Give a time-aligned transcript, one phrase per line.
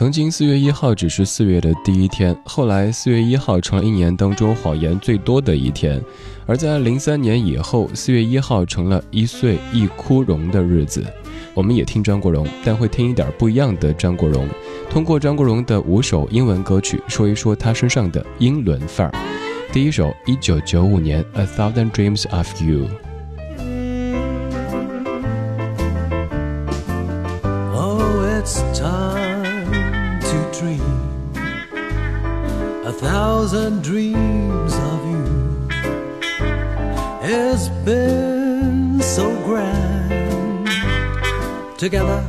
[0.00, 6.00] 曾经四月一号只是四月的第一天，后来四月一号成了一年当中谎言最多的一天。
[6.46, 11.04] 而在零三年以后，四月一号成了一岁一枯荣的日子。
[11.52, 14.48] 我们也听张国荣，但会听一点不一样的张国荣。
[14.88, 19.12] 通过张国荣的五首英文歌曲，说一说他身上的英伦范儿。
[19.70, 22.86] 第一首，一九九五年，《A Thousand Dreams of You》。
[41.90, 42.24] Together,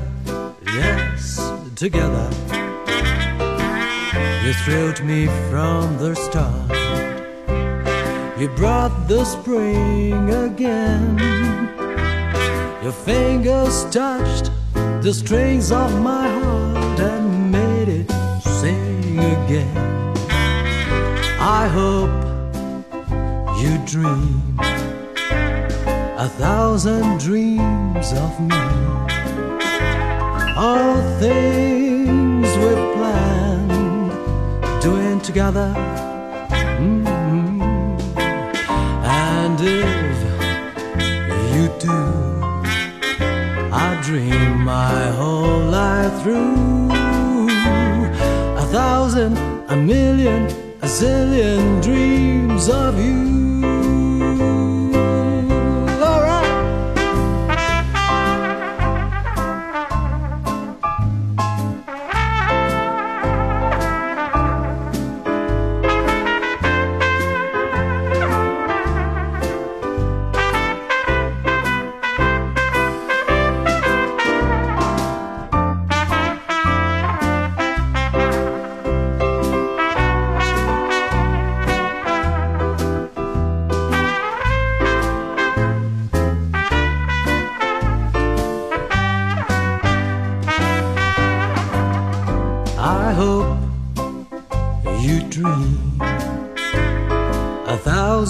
[0.73, 2.27] yes, together.
[4.43, 6.71] You thrilled me from the start.
[8.39, 11.15] You brought the spring again.
[12.81, 14.49] Your fingers touched
[15.03, 18.09] the strings of my heart and made it
[18.41, 20.17] sing again.
[21.39, 22.17] I hope
[23.61, 24.57] you dream
[26.17, 29.10] a thousand dreams of me.
[30.63, 34.11] All things we've planned,
[34.79, 35.73] doing together.
[36.77, 37.07] Mm.
[39.03, 40.17] And if
[41.55, 41.99] you do,
[43.73, 46.91] I dream my whole life through.
[48.63, 50.45] A thousand, a million,
[50.83, 53.40] a zillion dreams of you.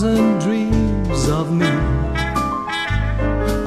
[0.01, 1.69] Thousand dreams of me.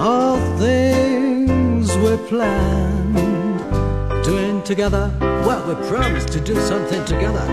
[0.00, 3.14] All things we planned,
[4.24, 5.12] doing together.
[5.20, 7.46] Well, we promised to do something together.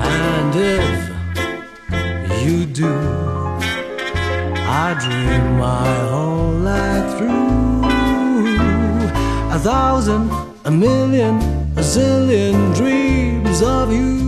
[0.00, 2.92] And if you do,
[4.82, 7.84] I dream my whole life through.
[9.54, 10.28] A thousand,
[10.64, 11.36] a million,
[11.76, 14.25] a zillion dreams of you.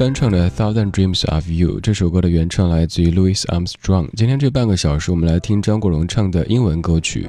[0.00, 4.08] 翻唱的《Thousand Dreams of You》这首歌的原唱来自于 Louis Armstrong。
[4.16, 7.28] 今天这半个小时，我们来听张国荣唱的英文歌曲。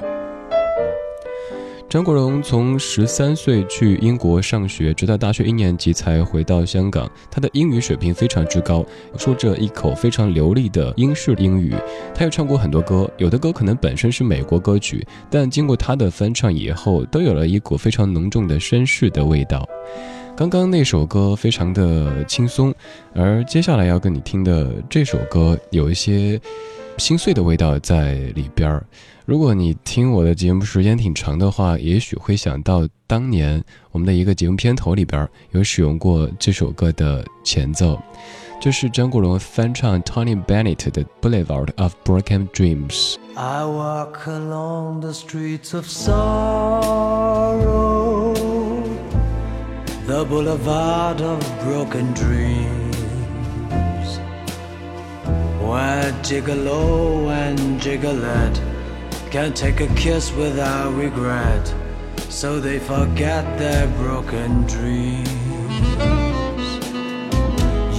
[1.86, 7.06] 张国荣从十三岁去英国上学，直到大学一年级才回到香港。
[7.30, 8.82] 他的英语水平非常之高，
[9.18, 11.74] 说着一口非常流利的英式英语。
[12.14, 19.68] 他又唱过很多歌，有的歌可能本身是美国歌曲，但经过他的翻唱以后，都有了一股非常浓重的绅士的味道。
[20.42, 22.74] 刚刚那首歌非常的轻松，
[23.14, 26.40] 而接下来要跟你听的这首歌有一些
[26.98, 28.84] 心碎的味道在里边儿。
[29.24, 37.96] 如果你听我的节目时间挺长的话，也许会想到当年我们的一个节目片头里边有使用过这首歌的前奏，
[38.60, 43.14] 这是张国荣翻唱 Tony Bennett 的《Boulevard of Broken Dreams》。
[43.36, 47.62] I walk along the streets of sorrow,
[50.24, 52.96] boulevard of broken dreams,
[55.60, 58.60] where gigolo and gigolette
[59.30, 61.74] can take a kiss without regret,
[62.28, 65.28] so they forget their broken dreams.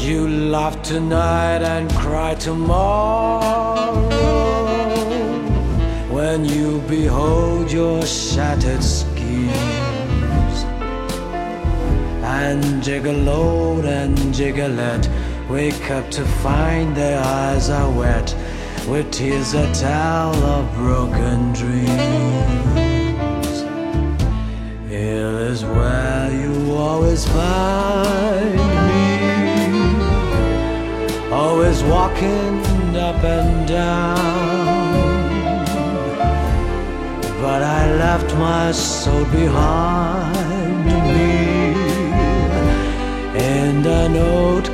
[0.05, 3.93] You laugh tonight and cry tomorrow
[6.09, 9.72] when you behold your shattered schemes.
[12.43, 15.07] And gigolo and gigolette
[15.49, 18.35] wake up to find their eyes are wet
[18.85, 21.89] with tears that tell of broken dreams.
[24.89, 28.55] Here is where you always find
[28.89, 29.07] me,
[31.31, 32.59] always walking
[32.97, 34.19] up and down.
[37.41, 40.42] But I left my soul behind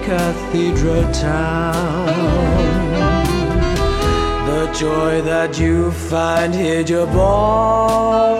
[0.09, 2.07] cathedral town.
[4.49, 8.39] The joy that you find here you borrow,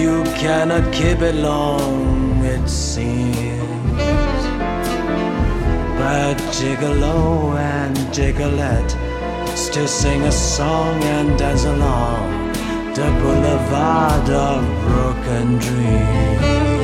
[0.00, 4.42] you cannot keep it long, it seems.
[6.00, 8.92] But Gigolo and Gigolette
[9.56, 12.52] still sing a song and dance along
[12.94, 16.77] the boulevard of broken dreams.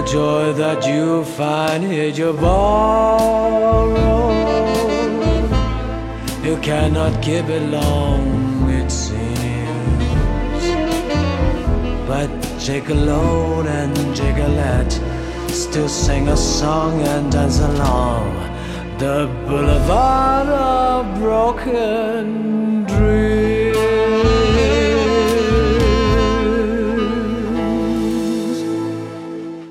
[0.00, 3.84] The joy that you find here you borrow
[6.42, 10.64] You cannot keep it long it seems.
[12.08, 12.30] But
[12.64, 14.98] Gigolo and Gigolette
[15.48, 18.32] Still sing a song and dance along.
[18.96, 22.79] The boulevard of broken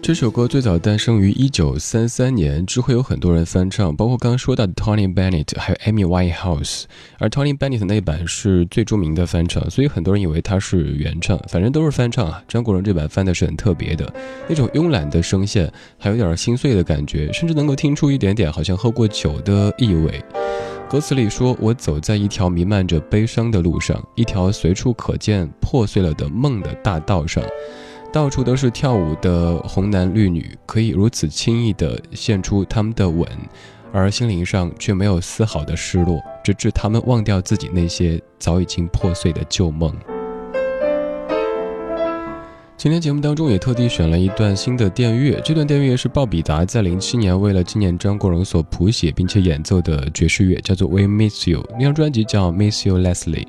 [0.09, 6.85] 这首歌最早诞生于一九三三年，之后有很多人翻唱，包括刚刚说到的 Tony Bennett，还有 Amy Winehouse。
[7.19, 12.43] 而 Tony Bennett 那版是最著名的翻唱，所以很多人以为他是原唱，反正都是翻唱啊。
[12.47, 14.11] 张国荣这版翻的是很特别的，
[14.47, 20.19] 那种慵懒的声线，还有点心碎的感觉，甚至能够听出一点点好像喝过酒的意味。
[20.89, 27.43] 歌词里说：“我走在一条弥漫着悲伤的路上，一条随处可见破碎了的梦的大道上。”
[28.11, 33.27] 到处都是跳舞的红男绿女，可以如此轻易地献出他们的吻，
[33.93, 39.95] 而心灵上却没有丝毫的失落，直至他们忘掉自己那些早已经破碎的旧梦。
[42.75, 51.61] 今天节目当中也特地选了一段新的电乐，这段电乐是鲍比达在零七年为了纪念张国荣所谱写并且演奏的爵士乐，叫做《We Miss You》。
[51.73, 53.45] 那张专辑叫《Miss You Leslie》。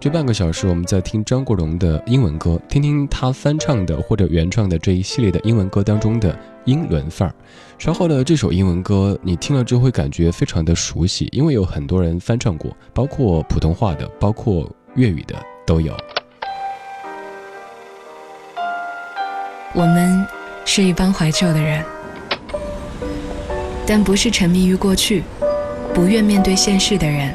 [0.00, 7.34] 这半个小时，我们在听张国荣的英文歌，听听他翻唱的或者原创的这一系列的英文歌当中的英伦范儿。
[7.78, 15.34] 稍后的这首英文歌，你听了之后会感觉非常的熟悉，因为有很多人翻唱过，包括普通话的，包括粤语的
[15.66, 15.96] 都有。
[19.72, 20.26] 我们
[20.66, 21.82] 是一帮怀旧的人，
[23.86, 25.22] 但不是沉迷于过去、
[25.94, 27.34] 不愿面对现实的人。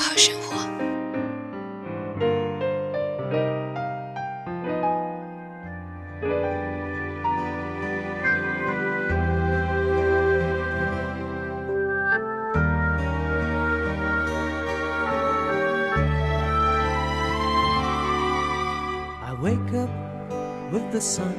[20.71, 21.35] with the sun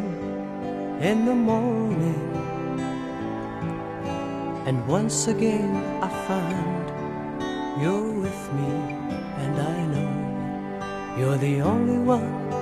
[1.01, 2.31] in the morning,
[4.67, 6.87] and once again I find
[7.83, 8.73] you're with me,
[9.43, 10.13] and I know
[11.19, 12.53] you're the only one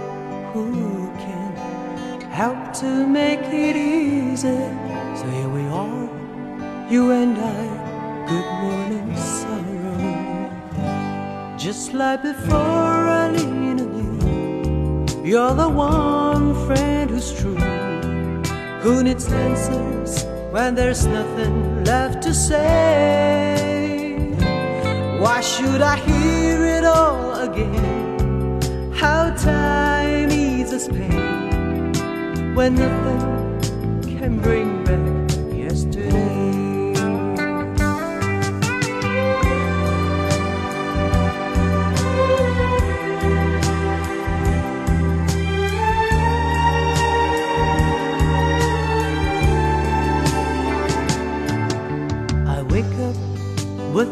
[0.53, 1.53] who can
[2.31, 4.63] help to make it easy.
[5.19, 6.09] So here we are,
[6.89, 7.81] you and I.
[8.31, 9.99] Good morning, sorrow.
[11.59, 13.70] Just like before, I you.
[15.23, 17.55] You're the one friend who's true,
[18.81, 24.01] who needs answers when there's nothing left to say.
[25.21, 28.93] Why should I hear it all again?
[28.93, 33.61] How time eases pain when nothing
[34.19, 34.80] can bring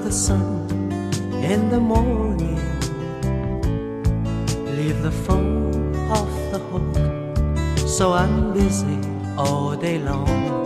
[0.09, 0.67] the sun
[1.53, 2.57] in the morning.
[4.79, 6.97] Leave the phone off the hook,
[7.87, 9.01] so I'm busy
[9.37, 10.65] all day long.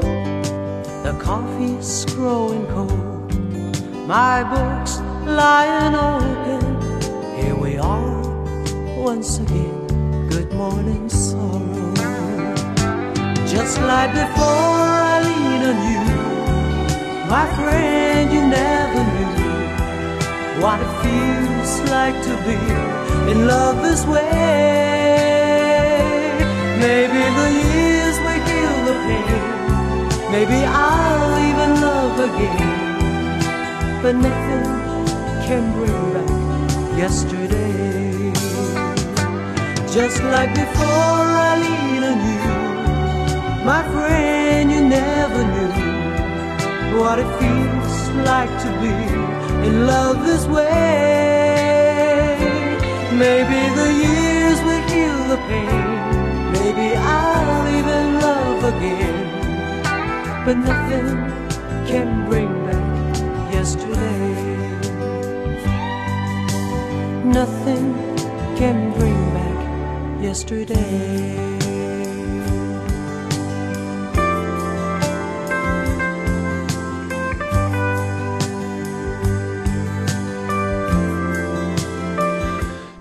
[1.02, 3.34] The coffee's growing cold,
[4.06, 6.62] my books lying open.
[7.37, 8.22] Here we are
[8.96, 10.28] once again.
[10.28, 11.94] Good morning, sorrow.
[13.54, 14.76] Just like before,
[15.11, 16.04] I lean on you,
[17.28, 18.02] my friend.
[18.32, 19.22] You never knew
[20.62, 22.59] what it feels like to be
[23.33, 25.42] in love this way.
[26.78, 29.42] Maybe the years will heal the pain.
[30.31, 32.71] Maybe I'll even love again.
[34.02, 34.66] But nothing
[35.47, 36.31] can bring back
[36.97, 38.33] yesterday.
[39.97, 42.47] Just like before, I lean on you,
[43.64, 44.71] my friend.
[44.71, 45.73] You never knew
[47.00, 47.95] what it feels
[48.31, 49.22] like to be
[49.64, 50.73] in love this way.
[53.12, 55.90] Maybe the years will heal the pain.
[56.57, 59.19] Maybe I'll even love again.
[60.45, 61.09] But nothing
[61.87, 64.52] can bring back yesterday.
[67.25, 67.95] Nothing
[68.57, 69.59] can bring back
[70.23, 71.62] yesterday.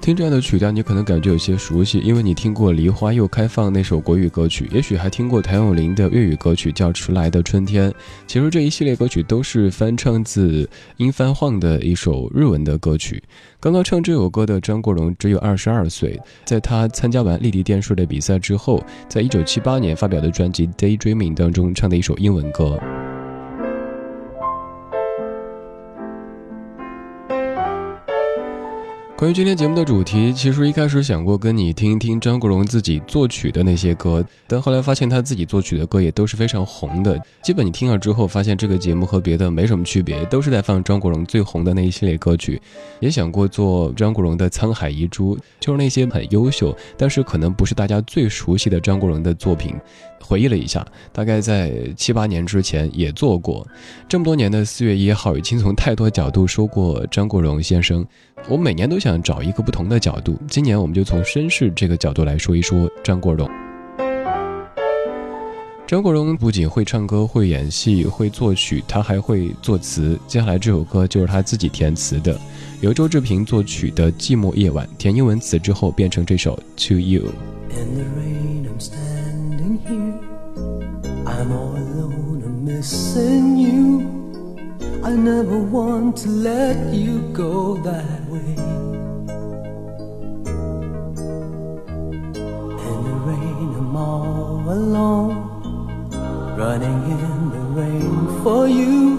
[0.02, 7.92] 听这样的曲调，你可能感觉有些熟悉，因为你听过《梨花又开放》那首国语歌曲，也许还听过谭咏麟的粤语歌曲叫《迟来的春天》。
[8.26, 10.68] 其实这一系列歌曲都是翻唱自
[10.98, 13.22] 殷番晃的一首日文的歌曲。
[13.60, 22.80] 刚刚唱这首歌的张国荣只有二十二岁，在他参加完丽丽电视的比赛之后，在一九七八年发表的专辑《Daydreaming》当中唱的一首英文歌。
[29.22, 37.22] 关于今天节目的主题，其实一开始想过跟你听一听张国荣自己作曲的那些歌，但后来发现他自己作曲的歌也都是非常红的。
[37.44, 42.60] 基本你听了之后，发现这个节目和别的没什么区别，都是在放张国荣最红的那一系列歌曲。
[43.00, 49.76] 也想过做张国荣的沧海遗珠，就是那些很优秀，但是可能不是大家最熟悉的张国荣的作品。
[50.22, 53.68] 回忆了一下，大概在七八年之前也做过。
[54.08, 58.06] 这么多年的四月一号，已经从太多角度说过张国荣先生。
[58.48, 63.50] 我每年都想找一个不同的角度，今年我们就从绅士这个角度来说一说张国荣。
[65.86, 70.18] 张国荣不仅会唱歌、会演戏、会作曲，他还会作词。
[70.26, 72.40] 接下来这首歌就是他自己填词的，
[72.80, 77.24] 由周志平作曲的《寂寞夜晚》，填英文词之后变成这首《To You》。
[81.42, 85.02] I'm all alone and missing you.
[85.04, 88.54] I never want to let you go that way.
[92.90, 95.36] In the rain, I'm all alone.
[96.56, 99.18] Running in the rain for you.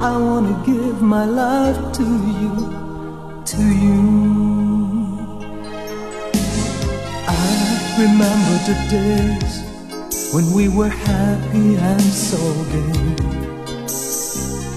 [0.00, 2.06] I wanna give my life to
[2.40, 2.52] you,
[3.52, 4.00] to you.
[7.28, 7.40] I
[8.00, 9.67] remember the days
[10.32, 12.36] when we were happy and so
[12.72, 13.16] gay.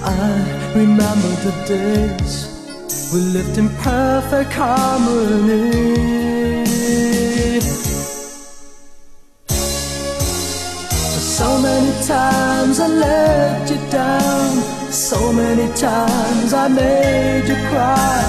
[0.02, 2.34] I remember the days
[3.12, 5.92] we lived in perfect harmony.
[11.38, 14.56] So many times I let you down,
[14.90, 18.24] so many times I made you cry.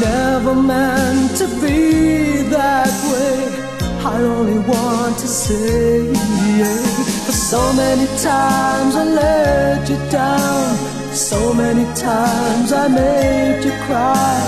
[0.00, 3.03] Never meant to be that.
[4.06, 6.12] I only want to say.
[7.24, 10.76] For so many times I let you down,
[11.14, 14.40] so many times I made you cry.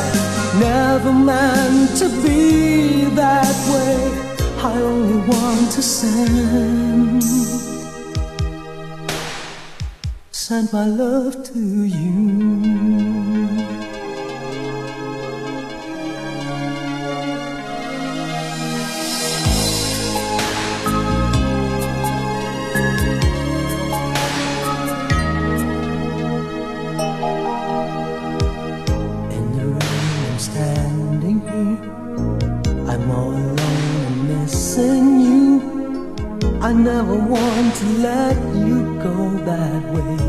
[0.60, 4.26] Never meant to be that way.
[4.62, 7.22] I only want to send,
[10.32, 13.05] send my love to you.
[37.78, 40.25] To let you go that way.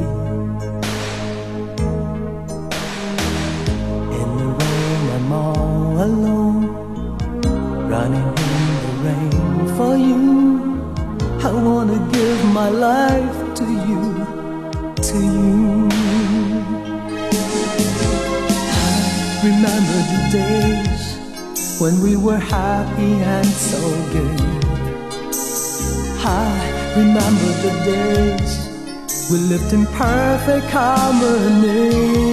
[29.30, 32.28] We lived in perfect harmony.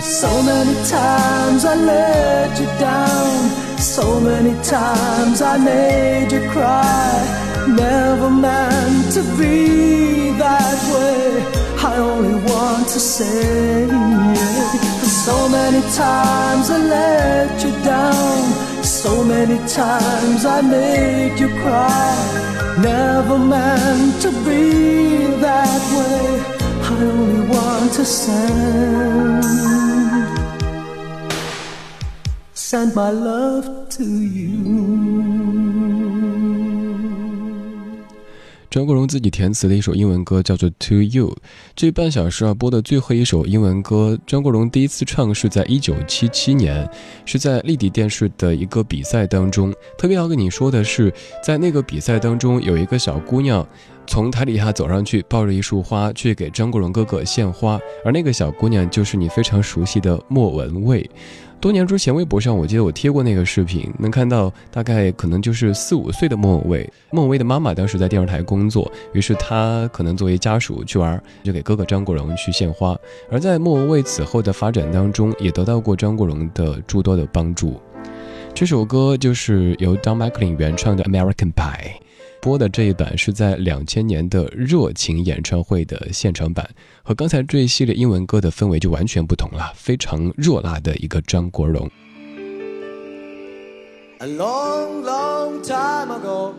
[0.00, 7.66] So many times I let you down, so many times I made you cry.
[7.68, 11.44] Never meant to be that way.
[11.84, 13.86] I only want to say,
[15.26, 18.67] so many times I let you down.
[19.02, 22.16] So many times I made you cry.
[22.82, 26.26] Never meant to be that way.
[26.82, 29.44] I only want to send,
[32.54, 35.77] send my love to you.
[38.78, 41.30] 张国荣自己填词的一首英文歌叫做《To You》。
[41.74, 46.88] 这半小时啊播的最后一首英文歌，张国荣第一次唱是在一九七七年，
[47.24, 49.74] 是在丽的电视的一个比赛当中。
[49.98, 53.66] 特别要跟你说的是，在那个比赛当中，有一个小姑娘
[54.06, 61.10] 从台底下走上去，抱着一束花去给张国荣哥哥献花，而那个小姑娘就是你非常熟悉的莫文蔚。
[61.60, 66.92] 多年之前，微博上我记得我贴过那个视频，能看到大概可能就是四五岁的莫文蔚。
[67.10, 72.96] 莫文蔚的妈妈当时在电视台工作，于是她可能作为家属去玩，就给哥哥张国荣去献花。
[73.28, 77.80] 而在莫文蔚此后的发展当中，也得到过张国荣的诸多的帮助。
[78.54, 81.54] 这首歌就是由 Don McLean 原唱的《American Pie》。
[82.40, 86.68] 播的这一版是在两千年的热情演唱会的现场版，
[87.02, 91.90] 和刚才这一系列英文歌的氛围就完全不同了，非常热辣的一个张国荣。
[94.20, 96.54] A long, long time ago,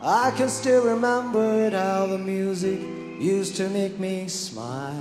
[0.00, 2.78] I can still remember it, how the music
[3.20, 4.92] used to make me smile.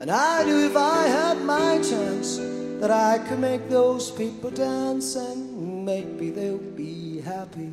[0.00, 2.40] And I knew if I had my chance
[2.80, 7.72] that I could make those people dance and maybe they'll be happy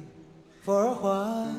[0.62, 1.56] for a while.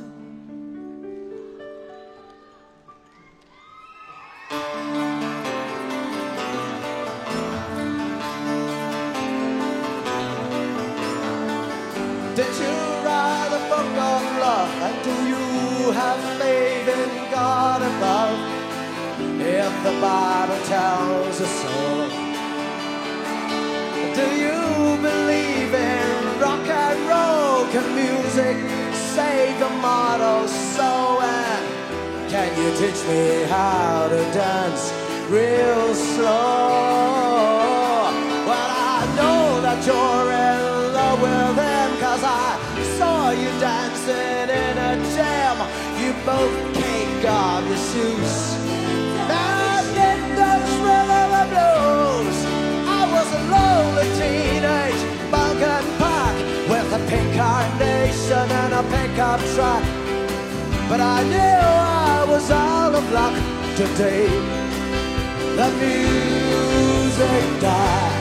[12.37, 14.71] Did you write a book on love?
[14.87, 18.39] And do you have faith in God above?
[19.41, 21.90] If the Bible tells us so,
[27.73, 28.57] can music
[29.15, 31.65] save the model so and
[32.29, 34.93] can you teach me how to dance
[35.31, 36.27] real slow?
[38.49, 40.61] Well i know that you're in
[40.99, 42.59] love with him cause i
[42.99, 45.57] saw you dancing in a jam.
[46.01, 48.35] You both cake off your shoes.
[49.31, 52.39] And in those rhythm blues
[52.99, 54.50] i was a lonely teenage
[57.11, 59.83] pink carnation and a pickup truck.
[60.89, 61.59] But I knew
[62.15, 63.35] I was out of luck
[63.81, 64.27] today.
[65.59, 68.19] The music died.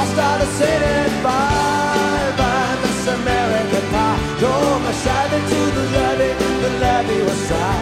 [0.00, 4.18] I started sitting by by this American pie.
[4.40, 6.34] Drove my Chevy to the levee.
[6.64, 7.78] The levee was dry.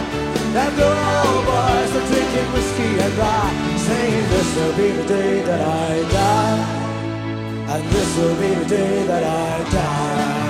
[0.61, 3.53] And the old boys were drinking whiskey and rye,
[3.87, 6.78] saying this will be the day that I die
[7.71, 10.49] and this will be the day that I die.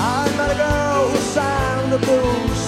[0.00, 2.62] I met a girl who sang the blues,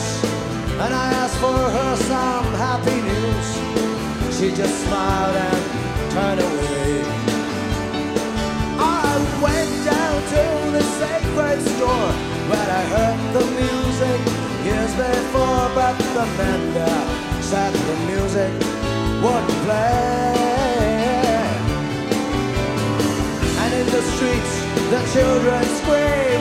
[0.83, 3.49] and I asked for her some happy news.
[4.37, 5.65] She just smiled and
[6.15, 7.03] turned away.
[8.79, 9.11] I
[9.43, 10.43] went down to
[10.77, 12.13] the sacred store
[12.51, 14.21] where I heard the music
[14.67, 18.53] years before, but the man there that the music
[19.25, 20.37] would play.
[23.63, 24.55] And in the streets,
[24.93, 26.41] the children scream,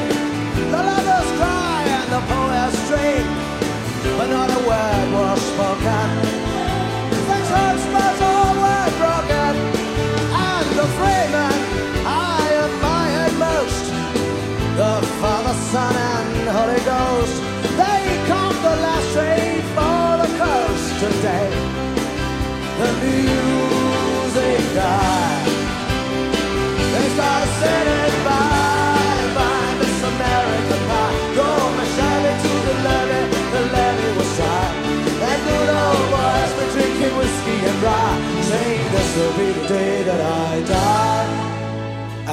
[0.74, 3.28] the lovers cry, and the poets dream.
[4.17, 6.10] But not a word was spoken.
[7.48, 9.54] Church bells all were broken,
[10.52, 11.58] and the three men
[12.04, 13.86] I admired most,
[14.76, 17.46] the Father, Son, and Holy Ghost,
[39.38, 41.28] be the day that I die.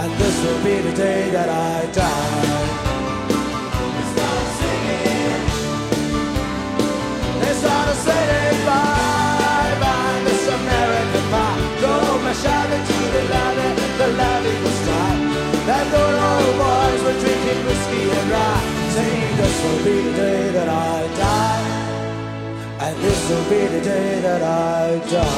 [0.01, 2.34] And this will be the day that I die.
[23.05, 25.29] This will be the day that I die.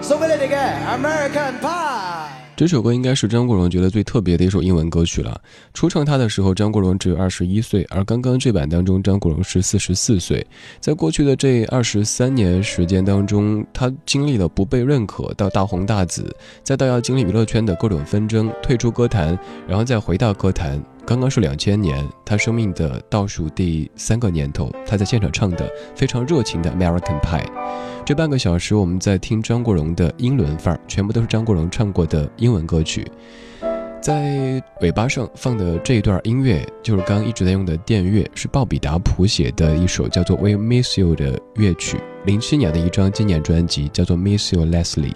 [0.00, 0.56] 送给你们的
[0.88, 2.30] American Pie.
[2.56, 5.38] 这首歌应该是张国荣觉得最特别的一首英文歌曲了。
[5.74, 10.46] 初唱他的时候，张国荣只有二十一岁，而刚刚这版当中，张国荣是四十四岁。
[10.80, 20.82] 在过去的这二十三年时间当中，他经历了不被认可到大红大紫，再到要经历娱乐圈的各种纷争，退出歌坛，然后再回到歌坛。
[21.04, 27.44] 刚刚是两千年，他生命的倒数第三个年头，他在现场唱的非常热情的《American Pie》。
[28.04, 33.06] 这半个小时，我们在听张国荣的英伦范儿，全部都是张国荣唱过的英文歌曲。
[34.00, 45.12] 在尾巴上放的这一段音乐，就是刚一直在用的电乐，是鲍比达谱写的一首叫做《We Miss You》的乐曲，零七年的一张纪念专辑叫做《Miss You Leslie》。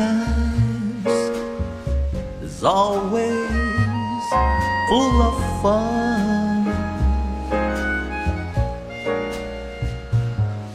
[0.00, 1.06] times
[2.42, 4.24] is always
[4.88, 6.64] full of fun.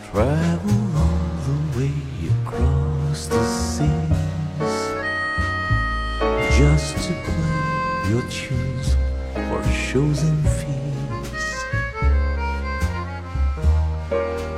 [0.09, 1.97] Travel all the way
[2.37, 4.75] across the seas
[6.59, 7.61] just to play
[8.11, 8.87] your tunes
[9.47, 11.47] for shows and fees.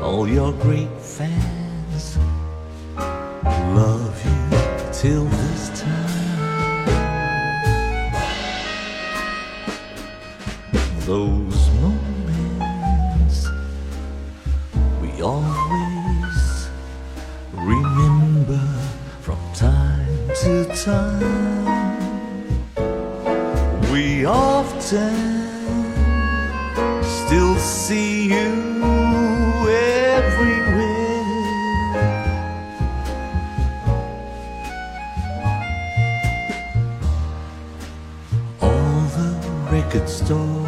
[0.01, 0.95] All your great
[23.97, 25.15] we often
[27.01, 28.53] still see you
[29.67, 30.83] everywhere.
[38.61, 39.29] All the
[39.71, 40.67] record stores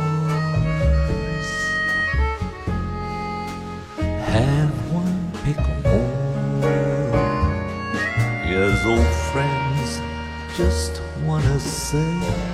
[4.25, 6.63] have one pick more.
[8.51, 10.01] Yes, old friends
[10.57, 12.48] just wanna say.